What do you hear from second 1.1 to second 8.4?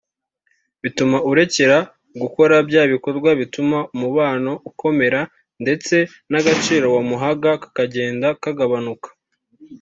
urekeraho gukora bya bikorwa bituma umubano ukomera ndetse n’agaciro wamuhaga kakagenda